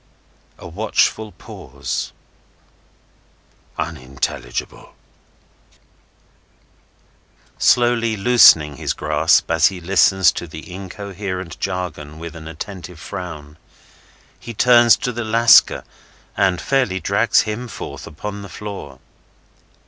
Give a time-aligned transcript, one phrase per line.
[0.57, 2.11] A watchful pause.
[3.77, 4.95] "Unintelligible!"
[7.59, 13.59] Slowly loosening his grasp as he listens to the incoherent jargon with an attentive frown,
[14.39, 15.83] he turns to the Lascar
[16.35, 18.97] and fairly drags him forth upon the floor.